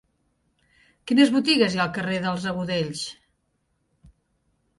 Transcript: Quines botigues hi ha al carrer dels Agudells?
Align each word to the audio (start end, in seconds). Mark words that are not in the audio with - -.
Quines 1.11 1.33
botigues 1.35 1.75
hi 1.75 1.81
ha 1.81 1.83
al 1.83 1.91
carrer 1.99 2.17
dels 2.25 2.49
Agudells? 2.53 3.05